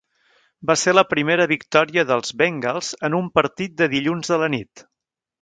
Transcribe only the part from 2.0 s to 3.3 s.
dels Bengals en un